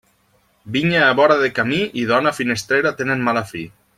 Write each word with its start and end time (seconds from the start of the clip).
Vinya 0.77 1.01
a 1.07 1.09
vora 1.19 1.35
de 1.43 1.51
camí 1.59 1.79
i 2.03 2.07
dona 2.13 2.35
finestrera 2.39 2.97
tenen 3.03 3.25
mala 3.29 3.47
fi. 3.55 3.65